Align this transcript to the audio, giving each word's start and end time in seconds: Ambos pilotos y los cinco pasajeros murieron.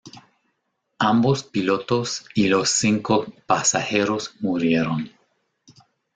Ambos 0.97 1.43
pilotos 1.43 2.25
y 2.33 2.47
los 2.47 2.71
cinco 2.71 3.27
pasajeros 3.45 4.33
murieron. 4.39 5.11